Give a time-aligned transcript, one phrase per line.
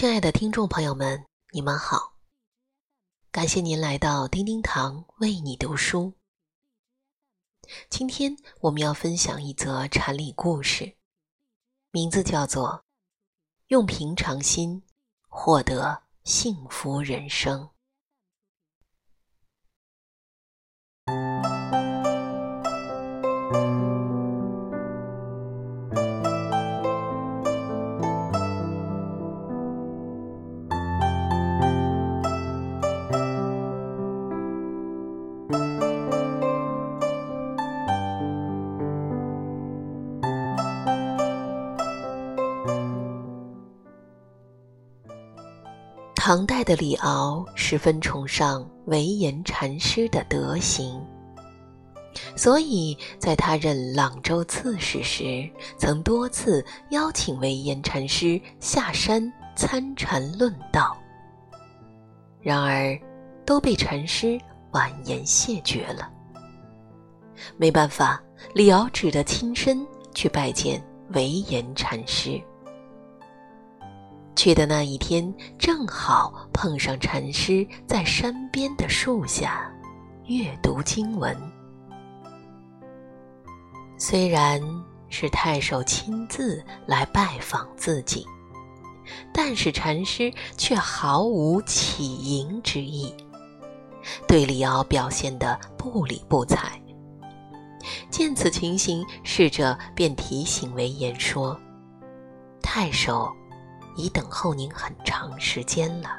[0.00, 2.14] 亲爱的听众朋友们，你们好！
[3.30, 6.14] 感谢您来到叮叮堂为你读书。
[7.90, 10.96] 今天我们要分享一则禅理故事，
[11.90, 12.68] 名字叫做
[13.66, 14.82] 《用平常心
[15.28, 17.60] 获得幸福人生》。
[46.30, 51.04] 唐代的李敖十分崇尚唯严禅师的德行，
[52.36, 59.20] 所以在他任朗州刺史时，曾多次邀请唯严禅师下山
[59.56, 60.96] 参禅论道。
[62.40, 62.96] 然而，
[63.44, 64.40] 都被禅师
[64.70, 66.08] 婉言谢绝了。
[67.56, 68.22] 没办法，
[68.54, 72.40] 李敖只得亲身去拜见唯严禅师。
[74.40, 79.70] 去的那一天，正好碰上禅师在山边的树下
[80.28, 81.36] 阅读经文。
[83.98, 84.58] 虽然
[85.10, 88.26] 是太守亲自来拜访自己，
[89.30, 93.14] 但是禅师却毫无起迎之意，
[94.26, 96.80] 对李敖表现得不理不睬。
[98.08, 101.60] 见此情形，侍者便提醒韦严说
[102.62, 103.30] ：“太守。”
[103.96, 106.10] 已等候您很长时间了。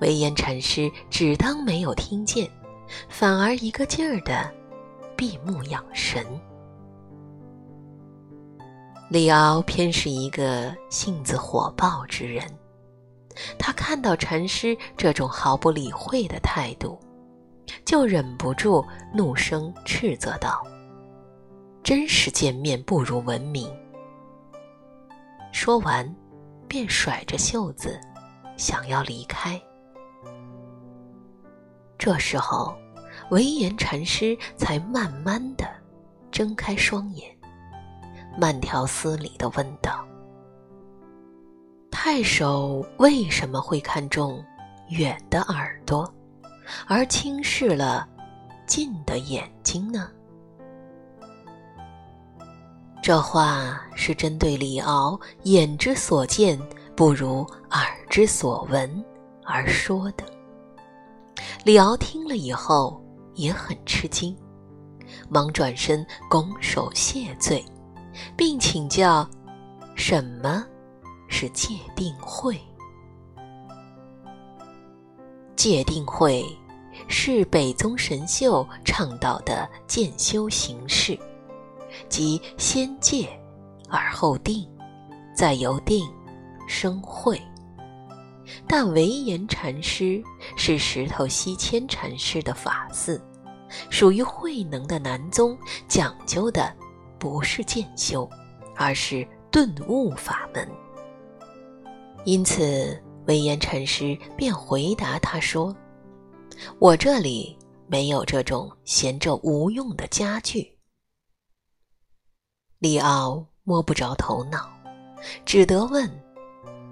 [0.00, 2.50] 唯严禅师只当没有听见，
[3.08, 4.50] 反而一个劲儿的
[5.16, 6.24] 闭目养神。
[9.10, 12.44] 李敖偏是一个性子火爆之人，
[13.58, 16.98] 他看到禅师这种毫不理会的态度，
[17.84, 20.64] 就忍不住怒声斥责道
[21.82, 23.68] ：“真是见面不如闻名！”
[25.62, 26.10] 说完，
[26.66, 28.00] 便甩着袖子，
[28.56, 29.60] 想要离开。
[31.98, 32.74] 这时候，
[33.30, 35.68] 唯严禅师才慢慢的
[36.30, 37.30] 睁开双眼，
[38.38, 40.02] 慢条斯理的问道
[41.92, 44.42] ：“太守为什么会看中
[44.88, 46.10] 远的耳朵，
[46.86, 48.08] 而轻视了
[48.66, 50.10] 近的眼睛呢？”
[53.02, 56.60] 这话是针对李敖眼之所见
[56.94, 57.40] 不如
[57.70, 59.04] 耳之所闻
[59.44, 60.24] 而说的。
[61.64, 63.02] 李敖听了以后
[63.34, 64.36] 也很吃惊，
[65.28, 67.64] 忙转身拱手谢罪，
[68.36, 69.28] 并请教
[69.94, 70.64] 什么
[71.26, 72.60] 是戒定慧。
[75.56, 76.44] 戒定慧
[77.08, 81.18] 是北宗神秀倡导的渐修行式。
[82.08, 83.28] 即先戒，
[83.88, 84.68] 而后定，
[85.34, 86.08] 再由定
[86.66, 87.40] 生慧。
[88.66, 90.22] 但唯严禅师
[90.56, 93.20] 是石头西迁禅师的法嗣，
[93.90, 95.56] 属于慧能的南宗，
[95.86, 96.72] 讲究的
[97.18, 98.28] 不是渐修，
[98.74, 100.68] 而是顿悟法门。
[102.24, 105.74] 因此，唯严禅师便回答他说
[106.80, 107.56] ：“我这里
[107.86, 110.76] 没有这种闲着无用的家具。”
[112.80, 114.70] 李敖摸不着头脑，
[115.44, 116.10] 只得问：“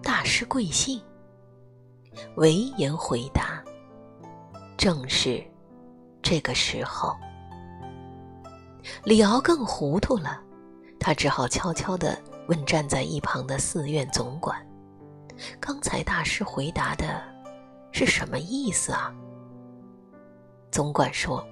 [0.05, 1.01] 大师贵姓？”
[2.37, 3.65] 唯言回答
[4.77, 5.43] ：“正是
[6.21, 7.17] 这个时候。”
[9.03, 10.39] 李敖更糊涂了，
[11.01, 12.19] 他只好悄悄地
[12.49, 14.61] 问站在一旁的寺院总管
[15.59, 17.23] ：“刚才大师回答的
[17.93, 19.11] 是什么意思啊？”
[20.71, 21.43] 总管说：“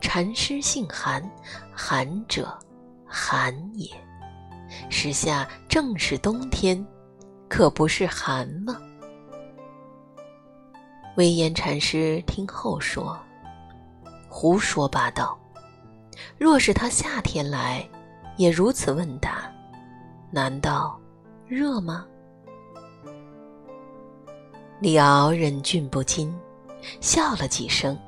[0.00, 1.22] 禅师姓韩，
[1.70, 2.58] 韩者。”
[3.08, 3.88] 寒也，
[4.90, 6.84] 时下正是冬天，
[7.48, 8.76] 可不是寒吗？
[11.16, 13.18] 微言禅师听后说
[14.28, 15.36] ：“胡说八道！
[16.36, 17.88] 若是他夏天来，
[18.36, 19.50] 也如此问答，
[20.30, 21.00] 难道
[21.46, 22.06] 热吗？”
[24.80, 26.32] 李敖忍俊不禁，
[27.00, 27.98] 笑了几声，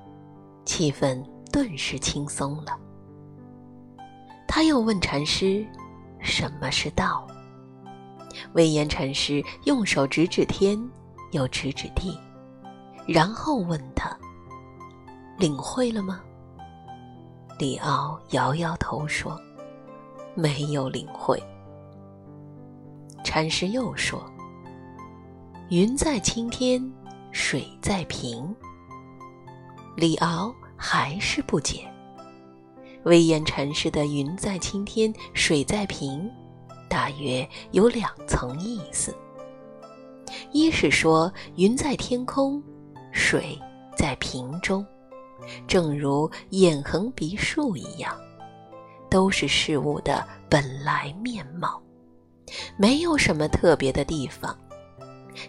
[0.64, 1.20] 气氛
[1.50, 2.78] 顿时轻松了。
[4.52, 5.64] 他又问禅师
[6.18, 7.24] ：“什么是道？”
[8.54, 10.76] 威严禅师用手指指天，
[11.30, 12.18] 又指指地，
[13.06, 14.10] 然后问他
[15.38, 16.20] ：“领会了吗？”
[17.60, 19.40] 李敖摇摇头说
[20.34, 21.40] ：“没有领会。”
[23.22, 24.20] 禅师又说
[25.70, 26.82] ：“云在青天，
[27.30, 28.52] 水在平。”
[29.96, 31.89] 李敖还是不解。
[33.04, 36.30] 威严禅师的“云在青天，水在平”，
[36.88, 39.14] 大约有两层意思：
[40.52, 42.62] 一是说云在天空，
[43.10, 43.58] 水
[43.96, 44.84] 在瓶中，
[45.66, 48.14] 正如眼横鼻竖一样，
[49.08, 51.80] 都是事物的本来面貌，
[52.76, 54.56] 没有什么特别的地方。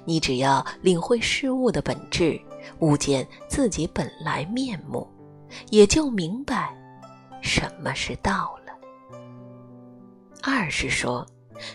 [0.06, 2.39] 你只要领会事物的本质，
[2.80, 5.06] 悟见自己本来面目，
[5.69, 6.74] 也就明白。
[7.42, 8.74] 什么是道了？
[10.42, 11.26] 二是说，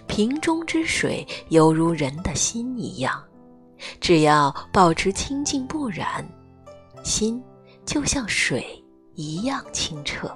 [0.06, 3.22] 瓶中之水犹如人的心一样，
[4.00, 6.26] 只要保持清净不染，
[7.04, 7.42] 心
[7.84, 8.82] 就像水
[9.14, 10.34] 一样清澈。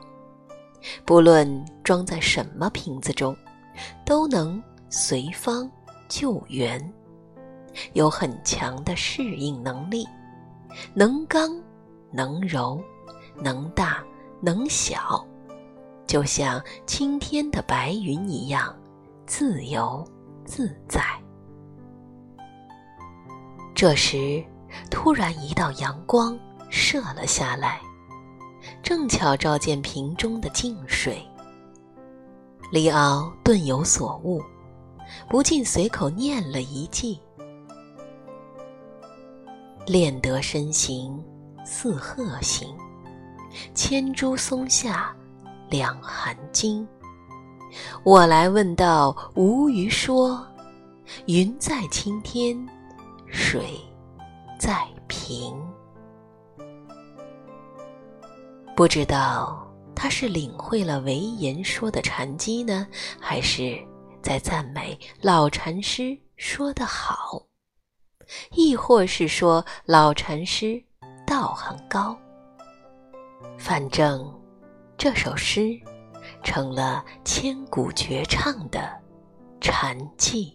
[1.04, 3.36] 不论装在什么瓶子中，
[4.04, 5.70] 都能随方
[6.08, 6.80] 救援，
[7.92, 10.06] 有很强的适应能力，
[10.94, 11.50] 能刚
[12.12, 12.82] 能柔，
[13.36, 14.02] 能大。
[14.40, 15.24] 能小，
[16.06, 18.74] 就像青天的白云一样
[19.26, 20.04] 自由
[20.44, 21.02] 自在。
[23.74, 24.44] 这时，
[24.90, 26.38] 突然一道阳光
[26.68, 27.80] 射了下来，
[28.82, 31.24] 正巧照见瓶中的净水。
[32.72, 34.42] 李敖顿有所悟，
[35.28, 37.18] 不禁随口念了一句
[39.86, 41.24] ：“练得身形
[41.64, 42.68] 似鹤形。”
[43.74, 45.14] 千株松下
[45.68, 46.86] 两寒经。
[48.04, 50.46] 我来问道，无余说。
[51.26, 52.56] 云在青天，
[53.26, 53.80] 水
[54.58, 55.56] 在平。
[58.76, 62.86] 不知道他是领会了唯言说的禅机呢，
[63.18, 63.76] 还是
[64.22, 67.42] 在赞美老禅师说得好，
[68.52, 70.80] 亦或是说老禅师
[71.26, 72.16] 道行高。
[73.58, 74.32] 反正，
[74.96, 75.78] 这首诗
[76.42, 78.90] 成了千古绝唱的
[79.60, 80.52] 禅偈。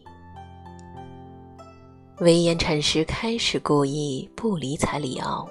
[2.19, 5.47] 唯言禅师开始故意不理睬李敖，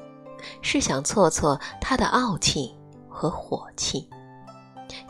[0.63, 2.75] 是想挫挫他的傲气
[3.09, 4.09] 和火气，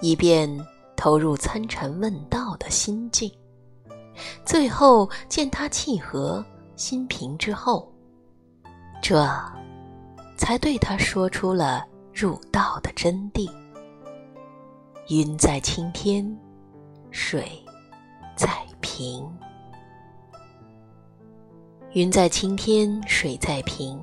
[0.00, 0.48] 以便
[0.96, 3.30] 投入参禅问道的心境。
[4.44, 6.44] 最后见他气和
[6.76, 7.92] 心平之后，
[9.00, 9.24] 这
[10.36, 11.86] 才对他说出了。
[12.14, 13.50] 入道的真谛。
[15.08, 16.24] 云在青天，
[17.10, 17.60] 水
[18.36, 18.48] 在
[18.80, 19.28] 平。
[21.92, 24.00] 云在青天，水在平，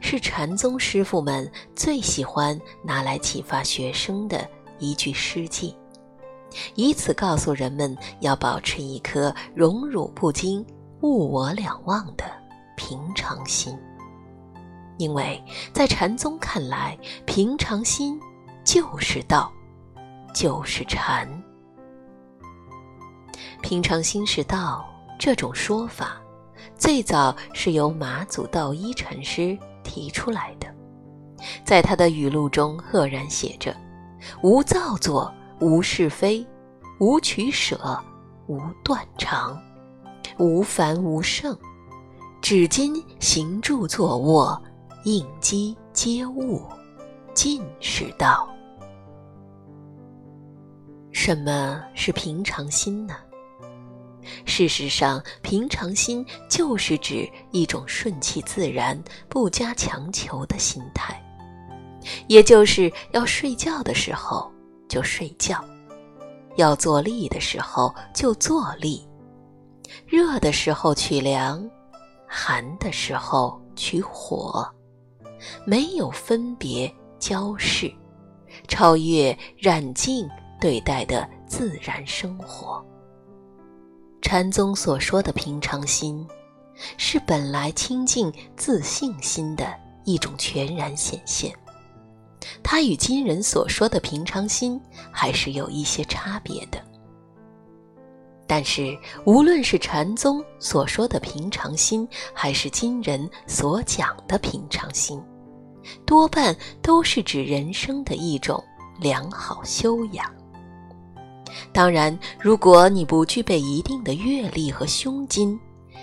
[0.00, 4.48] 是禅宗师傅们最喜欢拿来启发学生的
[4.78, 5.74] 一句诗偈，
[6.74, 10.64] 以此告诉人们要保持一颗荣辱不惊、
[11.02, 12.24] 物我两忘的
[12.76, 13.76] 平常心。
[15.00, 15.42] 因为
[15.72, 18.20] 在禅宗看来，平常心
[18.62, 19.50] 就是道，
[20.34, 21.26] 就是禅。
[23.62, 24.84] 平常心是道
[25.18, 26.20] 这种说法，
[26.76, 30.66] 最早是由马祖道一禅师提出来的。
[31.64, 33.74] 在他的语录中，赫然写着
[34.44, 36.46] ：“无造作，无是非，
[36.98, 37.98] 无取舍，
[38.48, 39.58] 无断肠，
[40.38, 41.56] 无凡无胜，
[42.42, 44.62] 只今行住坐卧。”
[45.04, 46.62] 应机接物，
[47.34, 48.48] 尽是道。
[51.12, 53.14] 什么是平常心呢？
[54.44, 61.20] 事实上，平常心就是指一种顺其自然、不加强求的心态，
[62.28, 64.50] 也就是要睡觉的时候
[64.88, 65.64] 就睡觉，
[66.56, 69.06] 要坐立的时候就坐立，
[70.06, 71.68] 热的时候取凉，
[72.26, 74.70] 寒的时候取火。
[75.64, 77.92] 没有分别交饰，
[78.68, 80.28] 超越染净
[80.60, 82.84] 对待的自然生活。
[84.22, 86.26] 禅宗所说的平常心，
[86.96, 89.66] 是本来清净自信心的
[90.04, 91.52] 一种全然显现。
[92.62, 94.80] 它与今人所说的平常心
[95.10, 96.80] 还是有一些差别的。
[98.46, 105.22] 但是，无论是禅宗所说的平常心，还是今人所讲的平常心，
[106.04, 108.62] 多半都是指人生的一种
[108.98, 110.24] 良好修养。
[111.72, 115.58] 当然，如果你不具备一定的阅历和胸襟，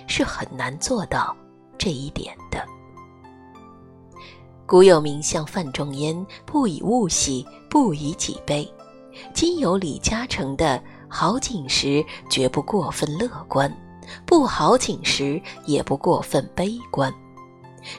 [0.07, 1.35] 是很难做到
[1.77, 2.63] 这一点的。
[4.65, 8.69] 古有名相范仲淹“不以物喜，不以己悲”，
[9.33, 10.81] 今有李嘉诚的。
[11.09, 13.73] 好景时绝不过分乐观，
[14.25, 17.09] 不好景时也不过分悲观。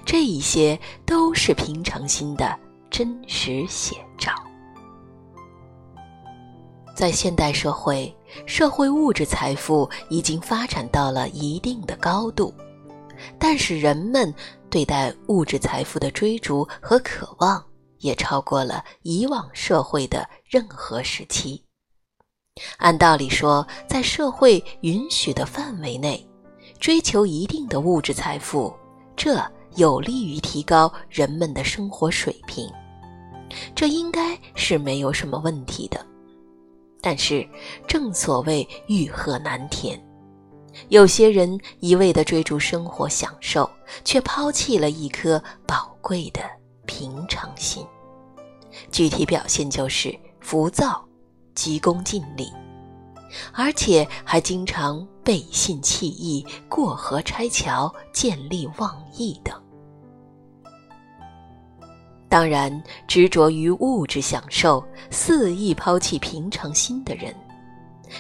[0.05, 2.59] 这一些都是平常心的
[2.91, 4.33] 真实写照。
[6.97, 8.13] 在现代社会，
[8.45, 12.53] 社会物质财富已经发展到了一定的高度，
[13.39, 14.35] 但是人们
[14.69, 17.65] 对待物质财富的追逐和渴望，
[17.99, 21.63] 也超过了以往社会的任何时期。
[22.79, 26.29] 按道理说，在社会允许的范围内，
[26.81, 28.75] 追求一定的物质财富，
[29.17, 29.41] 这
[29.77, 32.71] 有利于提高人们的生活水平，
[33.75, 36.05] 这应该是没有什么问题的。
[37.01, 37.49] 但是，
[37.87, 40.01] 正所谓欲壑难填，
[40.89, 43.69] 有些人一味地追逐生活享受，
[44.05, 46.41] 却抛弃了一颗宝贵的
[46.87, 47.87] 平常心。
[48.91, 51.05] 具体表现就是浮躁。
[51.55, 52.53] 急功近利，
[53.53, 59.55] 而且还经常背信弃义、过河拆桥、见利忘义等。
[62.29, 62.71] 当然，
[63.07, 67.35] 执着于物质享受、肆意抛弃平常心的人，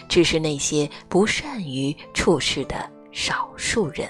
[0.09, 4.09] 只是那些不善于处事的少数人。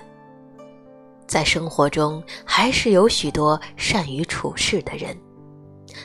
[1.26, 5.18] 在生活中，还是有许多善于处事的人，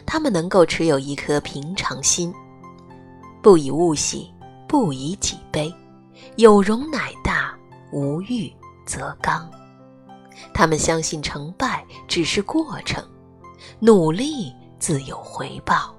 [0.07, 2.33] 他们能够持有一颗平常心。
[3.43, 4.32] 不以物喜，
[4.67, 5.74] 不以己悲，
[6.38, 7.53] 有容乃大，
[7.91, 8.51] 无欲
[8.86, 9.50] 则刚。
[10.53, 13.03] 他们相信成败只是过程，
[13.79, 15.96] 努力自有回报，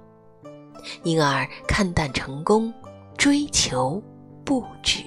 [1.03, 2.73] 因而看淡成功，
[3.17, 4.03] 追求
[4.45, 5.03] 不止。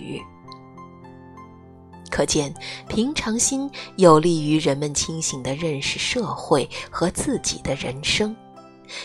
[2.09, 2.53] 可见，
[2.87, 8.35] 平常心有利于人们清醒地认识社会和自己的人生。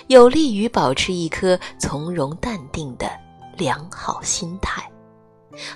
[0.07, 3.11] 有利于保持一颗从容淡定的
[3.57, 4.83] 良好心态，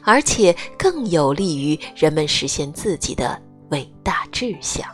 [0.05, 3.41] 而且更有利于人们实现自己的
[3.71, 4.87] 伟大志向。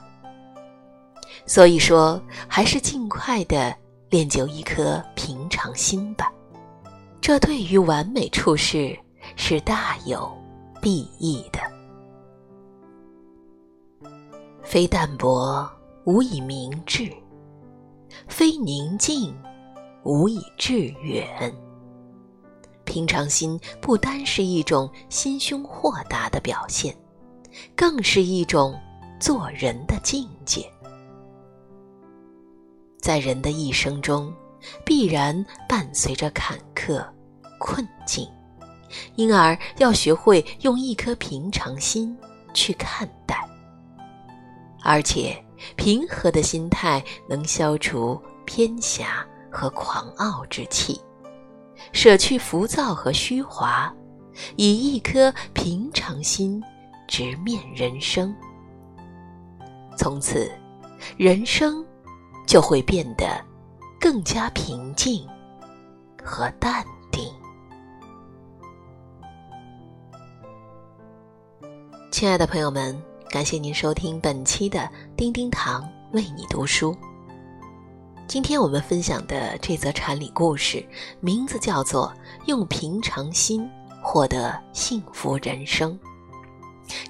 [1.46, 3.74] 所以说，还是尽快的
[4.10, 6.32] 练就一颗平常心吧，
[7.20, 8.96] 这对于完美处事
[9.36, 10.32] 是大有
[10.80, 11.60] 裨益的。
[14.62, 15.68] 非淡泊，
[16.04, 17.12] 无以明志。
[18.28, 19.34] 非宁静，
[20.04, 21.52] 无以致远。
[22.92, 26.94] 平常心不单是一种心胸豁达的表现，
[27.74, 28.78] 更是一种
[29.18, 30.70] 做人的境界。
[33.00, 34.30] 在人的一生中，
[34.84, 35.34] 必然
[35.66, 37.02] 伴随着坎坷、
[37.58, 38.28] 困境，
[39.14, 42.14] 因而要学会用一颗平常心
[42.52, 43.42] 去看待，
[44.82, 45.42] 而且。
[45.76, 51.00] 平和的心态能消除偏狭和狂傲之气，
[51.92, 53.92] 舍去浮躁和虚华，
[54.56, 56.62] 以一颗平常心
[57.08, 58.34] 直面人生。
[59.96, 60.50] 从此，
[61.16, 61.84] 人生
[62.46, 63.44] 就会变得
[64.00, 65.26] 更加平静
[66.22, 67.24] 和淡定。
[72.10, 72.96] 亲爱的朋友们。
[73.32, 74.86] 感谢您收听本期的
[75.16, 76.94] 叮叮堂为你读书。
[78.28, 80.84] 今天我们分享的这则禅理故事，
[81.20, 82.10] 名字叫做
[82.46, 83.68] 《用平常心
[84.02, 85.98] 获得幸福人生》。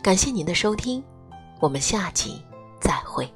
[0.02, 1.02] 感谢您的收听，
[1.60, 2.42] 我们下集
[2.80, 3.32] 再会。